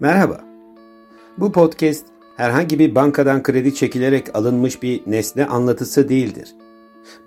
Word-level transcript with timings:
Merhaba. 0.00 0.40
Bu 1.38 1.52
podcast 1.52 2.06
herhangi 2.36 2.78
bir 2.78 2.94
bankadan 2.94 3.42
kredi 3.42 3.74
çekilerek 3.74 4.36
alınmış 4.36 4.82
bir 4.82 5.02
nesne 5.06 5.46
anlatısı 5.46 6.08
değildir. 6.08 6.54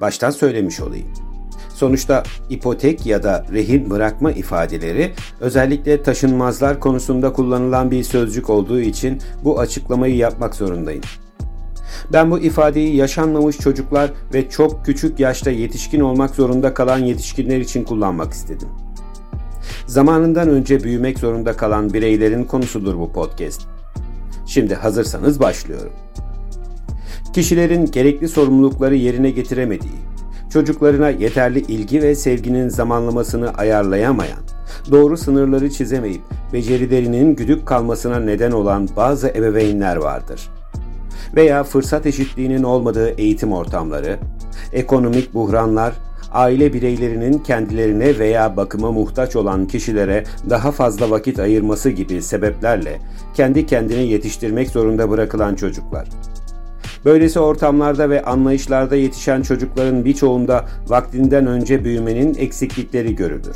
Baştan 0.01 0.29
söylemiş 0.29 0.79
olayım. 0.79 1.07
Sonuçta 1.73 2.23
ipotek 2.49 3.05
ya 3.05 3.23
da 3.23 3.45
rehin 3.51 3.89
bırakma 3.89 4.31
ifadeleri 4.31 5.13
özellikle 5.39 6.03
taşınmazlar 6.03 6.79
konusunda 6.79 7.33
kullanılan 7.33 7.91
bir 7.91 8.03
sözcük 8.03 8.49
olduğu 8.49 8.79
için 8.79 9.21
bu 9.43 9.59
açıklamayı 9.59 10.15
yapmak 10.15 10.55
zorundayım. 10.55 11.03
Ben 12.13 12.31
bu 12.31 12.39
ifadeyi 12.39 12.95
yaşanmamış 12.95 13.57
çocuklar 13.57 14.11
ve 14.33 14.49
çok 14.49 14.85
küçük 14.85 15.19
yaşta 15.19 15.51
yetişkin 15.51 15.99
olmak 15.99 16.35
zorunda 16.35 16.73
kalan 16.73 16.99
yetişkinler 16.99 17.59
için 17.59 17.83
kullanmak 17.83 18.33
istedim. 18.33 18.69
Zamanından 19.87 20.49
önce 20.49 20.83
büyümek 20.83 21.19
zorunda 21.19 21.53
kalan 21.53 21.93
bireylerin 21.93 22.43
konusudur 22.43 22.99
bu 22.99 23.11
podcast. 23.11 23.61
Şimdi 24.45 24.75
hazırsanız 24.75 25.39
başlıyorum. 25.39 25.91
Kişilerin 27.33 27.85
gerekli 27.85 28.27
sorumlulukları 28.27 28.95
yerine 28.95 29.29
getiremediği, 29.29 29.99
çocuklarına 30.53 31.09
yeterli 31.09 31.59
ilgi 31.59 32.01
ve 32.01 32.15
sevginin 32.15 32.69
zamanlamasını 32.69 33.53
ayarlayamayan, 33.53 34.39
doğru 34.91 35.17
sınırları 35.17 35.69
çizemeyip 35.69 36.21
becerilerinin 36.53 37.35
güdük 37.35 37.65
kalmasına 37.65 38.19
neden 38.19 38.51
olan 38.51 38.89
bazı 38.95 39.27
ebeveynler 39.27 39.95
vardır. 39.95 40.49
Veya 41.35 41.63
fırsat 41.63 42.05
eşitliğinin 42.05 42.63
olmadığı 42.63 43.09
eğitim 43.09 43.53
ortamları, 43.53 44.19
ekonomik 44.73 45.33
buhranlar 45.33 45.93
aile 46.31 46.73
bireylerinin 46.73 47.39
kendilerine 47.39 48.19
veya 48.19 48.57
bakıma 48.57 48.91
muhtaç 48.91 49.35
olan 49.35 49.67
kişilere 49.67 50.23
daha 50.49 50.71
fazla 50.71 51.09
vakit 51.09 51.39
ayırması 51.39 51.89
gibi 51.89 52.21
sebeplerle 52.21 52.99
kendi 53.33 53.65
kendini 53.65 54.07
yetiştirmek 54.07 54.69
zorunda 54.69 55.09
bırakılan 55.09 55.55
çocuklar. 55.55 56.07
Böylesi 57.05 57.39
ortamlarda 57.39 58.09
ve 58.09 58.23
anlayışlarda 58.23 58.95
yetişen 58.95 59.41
çocukların 59.41 60.05
birçoğunda 60.05 60.65
vaktinden 60.87 61.47
önce 61.47 61.83
büyümenin 61.83 62.33
eksiklikleri 62.33 63.15
görülür. 63.15 63.55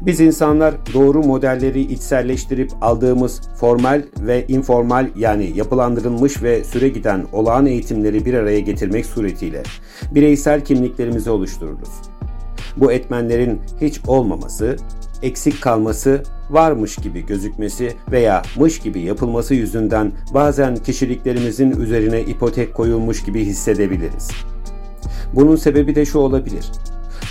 Biz 0.00 0.20
insanlar 0.20 0.74
doğru 0.94 1.22
modelleri 1.22 1.80
içselleştirip 1.80 2.70
aldığımız 2.80 3.40
formal 3.56 4.02
ve 4.20 4.46
informal 4.46 5.08
yani 5.16 5.52
yapılandırılmış 5.54 6.42
ve 6.42 6.64
süre 6.64 6.88
giden 6.88 7.26
olağan 7.32 7.66
eğitimleri 7.66 8.24
bir 8.24 8.34
araya 8.34 8.60
getirmek 8.60 9.06
suretiyle 9.06 9.62
bireysel 10.14 10.64
kimliklerimizi 10.64 11.30
oluştururuz. 11.30 11.88
Bu 12.76 12.92
etmenlerin 12.92 13.60
hiç 13.80 14.00
olmaması, 14.06 14.76
eksik 15.22 15.62
kalması, 15.62 16.22
varmış 16.50 16.96
gibi 16.96 17.26
gözükmesi 17.26 17.92
veya 18.12 18.42
mış 18.56 18.78
gibi 18.78 19.00
yapılması 19.00 19.54
yüzünden 19.54 20.12
bazen 20.34 20.76
kişiliklerimizin 20.76 21.70
üzerine 21.70 22.20
ipotek 22.20 22.74
koyulmuş 22.74 23.22
gibi 23.22 23.44
hissedebiliriz. 23.44 24.30
Bunun 25.34 25.56
sebebi 25.56 25.94
de 25.94 26.04
şu 26.04 26.18
olabilir 26.18 26.70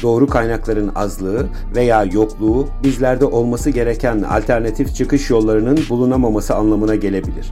doğru 0.03 0.27
kaynakların 0.27 0.91
azlığı 0.95 1.47
veya 1.75 2.03
yokluğu 2.03 2.67
bizlerde 2.83 3.25
olması 3.25 3.69
gereken 3.69 4.21
alternatif 4.21 4.95
çıkış 4.95 5.29
yollarının 5.29 5.79
bulunamaması 5.89 6.55
anlamına 6.55 6.95
gelebilir. 6.95 7.51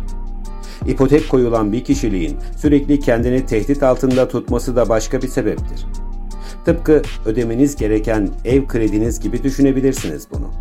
İpotek 0.87 1.29
koyulan 1.29 1.71
bir 1.71 1.83
kişiliğin 1.83 2.37
sürekli 2.57 2.99
kendini 2.99 3.45
tehdit 3.45 3.83
altında 3.83 4.27
tutması 4.27 4.75
da 4.75 4.89
başka 4.89 5.21
bir 5.21 5.27
sebeptir. 5.27 5.85
Tıpkı 6.65 7.01
ödemeniz 7.25 7.75
gereken 7.75 8.29
ev 8.45 8.67
krediniz 8.67 9.19
gibi 9.19 9.43
düşünebilirsiniz 9.43 10.27
bunu. 10.33 10.51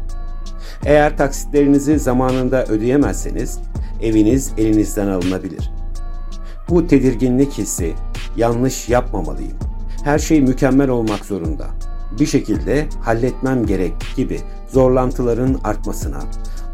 Eğer 0.84 1.16
taksitlerinizi 1.16 1.98
zamanında 1.98 2.66
ödeyemezseniz 2.66 3.58
eviniz 4.02 4.52
elinizden 4.58 5.08
alınabilir. 5.08 5.70
Bu 6.70 6.86
tedirginlik 6.86 7.52
hissi 7.52 7.94
yanlış 8.36 8.88
yapmamalıyım 8.88 9.65
her 10.06 10.18
şey 10.18 10.40
mükemmel 10.40 10.88
olmak 10.88 11.24
zorunda. 11.24 11.66
Bir 12.20 12.26
şekilde 12.26 12.86
halletmem 13.00 13.66
gerek 13.66 13.92
gibi 14.16 14.40
zorlantıların 14.72 15.58
artmasına, 15.64 16.18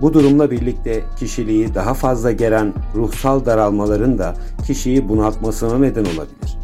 bu 0.01 0.15
durumla 0.15 0.51
birlikte 0.51 1.05
kişiliği 1.19 1.75
daha 1.75 1.95
fazla 1.95 2.33
geren 2.33 2.73
ruhsal 2.95 3.45
daralmaların 3.45 4.19
da 4.19 4.35
kişiyi 4.67 5.09
bunaltmasına 5.09 5.79
neden 5.79 6.05
olabilir. 6.05 6.59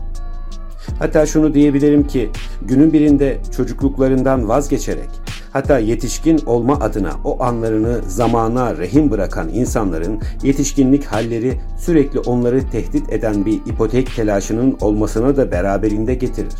Hatta 0.98 1.26
şunu 1.26 1.54
diyebilirim 1.54 2.06
ki 2.06 2.30
günün 2.62 2.92
birinde 2.92 3.38
çocukluklarından 3.56 4.48
vazgeçerek 4.48 5.10
hatta 5.52 5.78
yetişkin 5.78 6.40
olma 6.46 6.74
adına 6.74 7.10
o 7.24 7.42
anlarını 7.42 8.00
zamana 8.06 8.76
rehin 8.76 9.10
bırakan 9.10 9.48
insanların 9.48 10.20
yetişkinlik 10.42 11.04
halleri 11.04 11.60
sürekli 11.78 12.18
onları 12.18 12.70
tehdit 12.70 13.12
eden 13.12 13.46
bir 13.46 13.54
ipotek 13.54 14.16
telaşının 14.16 14.76
olmasına 14.80 15.36
da 15.36 15.50
beraberinde 15.50 16.14
getirir. 16.14 16.54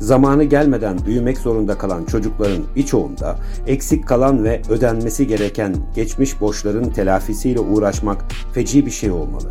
Zamanı 0.00 0.44
gelmeden 0.44 0.98
büyümek 1.06 1.38
zorunda 1.38 1.78
kalan 1.78 2.04
çocukların 2.04 2.62
birçoğunda 2.76 3.36
eksik 3.66 4.08
kalan 4.08 4.44
ve 4.44 4.62
ödenmesi 4.68 5.26
gereken 5.26 5.76
geçmiş 5.94 6.40
borçların 6.40 6.90
telafisiyle 6.90 7.60
uğraşmak 7.60 8.24
feci 8.54 8.86
bir 8.86 8.90
şey 8.90 9.10
olmalı. 9.10 9.50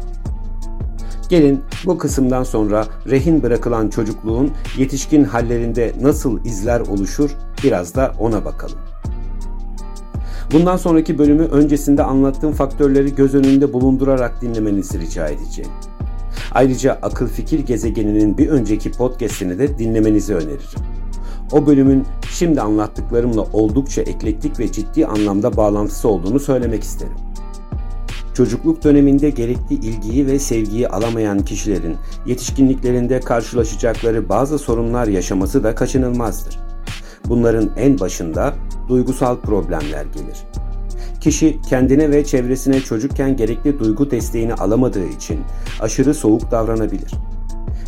Gelin 1.30 1.62
bu 1.86 1.98
kısımdan 1.98 2.44
sonra 2.44 2.86
rehin 3.10 3.44
bırakılan 3.44 3.90
çocukluğun 3.90 4.52
yetişkin 4.78 5.24
hallerinde 5.24 5.94
nasıl 6.02 6.46
izler 6.46 6.80
oluşur 6.80 7.32
biraz 7.64 7.96
da 7.96 8.14
ona 8.20 8.46
bakalım. 8.46 8.78
Bundan 10.52 10.78
sonraki 10.78 11.18
bölümü 11.18 11.44
öncesinde 11.44 12.04
anlattığım 12.04 12.52
faktörleri 12.52 13.16
göz 13.16 13.36
önünde 13.36 13.74
bulundurarak 13.74 14.42
dinlemenizi 14.42 15.00
rica 15.00 15.28
edeceğim. 15.28 15.72
Ayrıca 16.52 17.00
Akıl 17.02 17.28
Fikir 17.28 17.60
Gezegeninin 17.60 18.38
bir 18.38 18.50
önceki 18.50 18.92
podcastini 18.92 19.60
de 19.60 19.78
dinlemenizi 19.78 20.36
öneririm. 20.36 20.80
O 21.52 21.66
bölümün 21.66 22.06
şimdi 22.32 22.62
anlattıklarımla 22.62 23.42
oldukça 23.42 24.02
eklektik 24.02 24.60
ve 24.60 24.72
ciddi 24.72 25.06
anlamda 25.06 25.58
bağlantısı 25.58 26.10
olduğunu 26.10 26.40
söylemek 26.40 26.84
isterim. 26.84 27.14
Çocukluk 28.34 28.84
döneminde 28.84 29.30
gerekli 29.30 29.76
ilgiyi 29.76 30.28
ve 30.28 30.40
sevgiyi 30.40 30.90
alamayan 30.90 31.40
kişilerin 31.40 31.96
yetişkinliklerinde 32.26 33.20
karşılaşacakları 33.20 34.30
bazı 34.30 34.60
sorunlar 34.60 35.08
yaşaması 35.08 35.64
da 35.64 35.76
kaçınılmazdır. 35.76 36.69
Bunların 37.30 37.70
en 37.78 38.00
başında 38.00 38.54
duygusal 38.90 39.38
problemler 39.38 40.06
gelir. 40.06 40.38
Kişi 41.22 41.62
kendine 41.70 42.12
ve 42.12 42.26
çevresine 42.26 42.80
çocukken 42.80 43.38
gerekli 43.38 43.80
duygu 43.80 44.12
desteğini 44.12 44.54
alamadığı 44.54 45.06
için 45.06 45.40
aşırı 45.82 46.14
soğuk 46.14 46.52
davranabilir. 46.52 47.12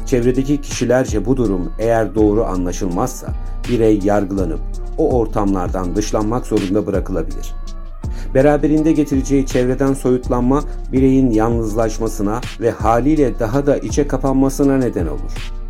Çevredeki 0.05 0.61
kişilerce 0.61 1.25
bu 1.25 1.37
durum 1.37 1.71
eğer 1.79 2.15
doğru 2.15 2.45
anlaşılmazsa 2.45 3.27
birey 3.69 3.99
yargılanıp 4.03 4.59
o 4.97 5.17
ortamlardan 5.19 5.95
dışlanmak 5.95 6.45
zorunda 6.45 6.87
bırakılabilir. 6.87 7.53
Beraberinde 8.33 8.91
getireceği 8.91 9.45
çevreden 9.45 9.93
soyutlanma 9.93 10.63
bireyin 10.91 11.31
yalnızlaşmasına 11.31 12.41
ve 12.59 12.71
haliyle 12.71 13.39
daha 13.39 13.65
da 13.65 13.77
içe 13.77 14.07
kapanmasına 14.07 14.77
neden 14.77 15.07
olur. 15.07 15.60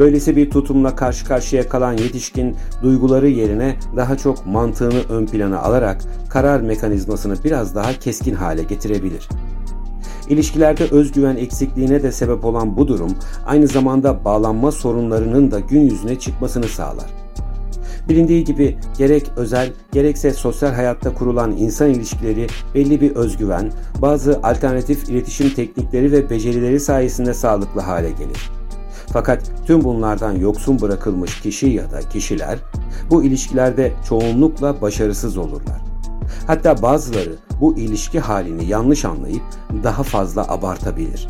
Böylesi 0.00 0.36
bir 0.36 0.50
tutumla 0.50 0.96
karşı 0.96 1.26
karşıya 1.26 1.68
kalan 1.68 1.92
yetişkin 1.92 2.56
duyguları 2.82 3.28
yerine 3.28 3.76
daha 3.96 4.16
çok 4.16 4.46
mantığını 4.46 5.00
ön 5.08 5.26
plana 5.26 5.60
alarak 5.60 6.02
karar 6.30 6.60
mekanizmasını 6.60 7.34
biraz 7.44 7.74
daha 7.74 7.92
keskin 7.92 8.34
hale 8.34 8.62
getirebilir. 8.62 9.28
İlişkilerde 10.28 10.84
özgüven 10.90 11.36
eksikliğine 11.36 12.02
de 12.02 12.12
sebep 12.12 12.44
olan 12.44 12.76
bu 12.76 12.88
durum 12.88 13.10
aynı 13.46 13.66
zamanda 13.66 14.24
bağlanma 14.24 14.72
sorunlarının 14.72 15.50
da 15.50 15.60
gün 15.60 15.80
yüzüne 15.80 16.18
çıkmasını 16.18 16.68
sağlar. 16.68 17.10
Bilindiği 18.08 18.44
gibi 18.44 18.78
gerek 18.98 19.30
özel 19.36 19.72
gerekse 19.92 20.30
sosyal 20.32 20.72
hayatta 20.72 21.14
kurulan 21.14 21.56
insan 21.56 21.90
ilişkileri 21.90 22.46
belli 22.74 23.00
bir 23.00 23.16
özgüven, 23.16 23.72
bazı 24.02 24.40
alternatif 24.42 25.08
iletişim 25.08 25.50
teknikleri 25.50 26.12
ve 26.12 26.30
becerileri 26.30 26.80
sayesinde 26.80 27.34
sağlıklı 27.34 27.80
hale 27.80 28.10
gelir. 28.10 28.59
Fakat 29.12 29.52
tüm 29.66 29.84
bunlardan 29.84 30.32
yoksun 30.32 30.80
bırakılmış 30.80 31.40
kişi 31.40 31.66
ya 31.66 31.90
da 31.90 32.00
kişiler 32.00 32.58
bu 33.10 33.24
ilişkilerde 33.24 33.92
çoğunlukla 34.08 34.80
başarısız 34.80 35.36
olurlar. 35.36 35.80
Hatta 36.46 36.82
bazıları 36.82 37.34
bu 37.60 37.78
ilişki 37.78 38.20
halini 38.20 38.64
yanlış 38.64 39.04
anlayıp 39.04 39.42
daha 39.84 40.02
fazla 40.02 40.48
abartabilir. 40.48 41.28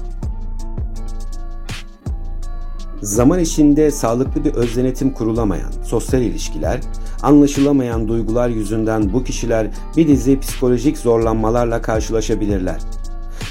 Zaman 3.03 3.38
içinde 3.38 3.91
sağlıklı 3.91 4.44
bir 4.44 4.55
özdenetim 4.55 5.12
kurulamayan 5.12 5.71
sosyal 5.85 6.23
ilişkiler, 6.23 6.81
anlaşılamayan 7.23 8.09
duygular 8.09 8.49
yüzünden 8.49 9.12
bu 9.12 9.25
kişiler 9.25 9.67
bir 9.97 10.09
dizi 10.09 10.41
psikolojik 10.41 10.99
zorlanmalarla 10.99 11.83
karşılaşabilirler. 11.83 12.81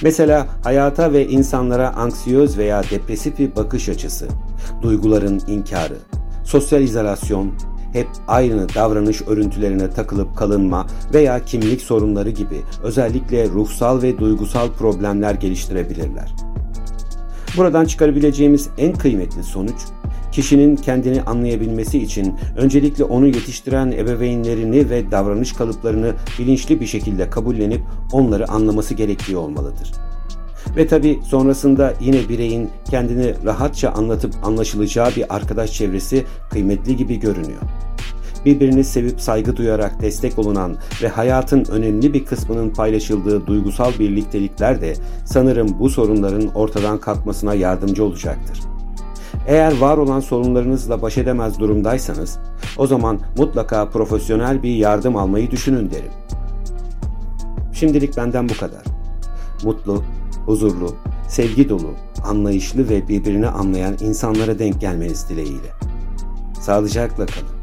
Mesela 0.03 0.47
hayata 0.63 1.13
ve 1.13 1.27
insanlara 1.27 1.89
anksiyöz 1.89 2.57
veya 2.57 2.83
depresif 2.83 3.39
bir 3.39 3.55
bakış 3.55 3.89
açısı, 3.89 4.27
duyguların 4.81 5.41
inkarı, 5.47 5.97
sosyal 6.43 6.81
izolasyon, 6.81 7.51
hep 7.93 8.07
aynı 8.27 8.67
davranış 8.75 9.21
örüntülerine 9.21 9.89
takılıp 9.89 10.37
kalınma 10.37 10.87
veya 11.13 11.45
kimlik 11.45 11.81
sorunları 11.81 12.29
gibi 12.29 12.61
özellikle 12.83 13.49
ruhsal 13.49 14.01
ve 14.01 14.17
duygusal 14.17 14.69
problemler 14.71 15.33
geliştirebilirler. 15.33 16.35
Buradan 17.57 17.85
çıkarabileceğimiz 17.85 18.69
en 18.77 18.93
kıymetli 18.93 19.43
sonuç, 19.43 19.81
kişinin 20.31 20.75
kendini 20.75 21.21
anlayabilmesi 21.21 21.99
için 21.99 22.35
öncelikle 22.57 23.03
onu 23.03 23.27
yetiştiren 23.27 23.91
ebeveynlerini 23.91 24.89
ve 24.89 25.11
davranış 25.11 25.53
kalıplarını 25.53 26.13
bilinçli 26.39 26.79
bir 26.79 26.87
şekilde 26.87 27.29
kabullenip 27.29 27.81
onları 28.11 28.51
anlaması 28.51 28.93
gerektiği 28.93 29.37
olmalıdır. 29.37 29.91
Ve 30.75 30.87
tabi 30.87 31.19
sonrasında 31.23 31.93
yine 32.01 32.29
bireyin 32.29 32.69
kendini 32.89 33.33
rahatça 33.45 33.89
anlatıp 33.89 34.33
anlaşılacağı 34.43 35.15
bir 35.15 35.35
arkadaş 35.35 35.73
çevresi 35.73 36.25
kıymetli 36.49 36.97
gibi 36.97 37.19
görünüyor. 37.19 37.61
Birbirini 38.45 38.83
sevip 38.83 39.21
saygı 39.21 39.57
duyarak 39.57 40.01
destek 40.01 40.39
olunan 40.39 40.77
ve 41.03 41.07
hayatın 41.07 41.65
önemli 41.71 42.13
bir 42.13 42.25
kısmının 42.25 42.69
paylaşıldığı 42.69 43.47
duygusal 43.47 43.91
birliktelikler 43.99 44.81
de 44.81 44.93
sanırım 45.25 45.79
bu 45.79 45.89
sorunların 45.89 46.47
ortadan 46.55 46.99
kalkmasına 46.99 47.53
yardımcı 47.53 48.03
olacaktır. 48.03 48.59
Eğer 49.49 49.77
var 49.77 49.97
olan 49.97 50.19
sorunlarınızla 50.19 51.01
baş 51.01 51.17
edemez 51.17 51.59
durumdaysanız, 51.59 52.39
o 52.77 52.87
zaman 52.87 53.19
mutlaka 53.37 53.89
profesyonel 53.89 54.63
bir 54.63 54.75
yardım 54.75 55.15
almayı 55.15 55.51
düşünün 55.51 55.91
derim. 55.91 56.11
Şimdilik 57.73 58.17
benden 58.17 58.49
bu 58.49 58.53
kadar. 58.57 58.83
Mutlu, 59.63 60.03
huzurlu, 60.45 60.95
sevgi 61.27 61.69
dolu, 61.69 61.93
anlayışlı 62.23 62.89
ve 62.89 63.07
birbirini 63.07 63.47
anlayan 63.47 63.95
insanlara 63.99 64.59
denk 64.59 64.81
gelmeniz 64.81 65.29
dileğiyle. 65.29 65.69
Sağlıcakla 66.61 67.25
kalın. 67.25 67.58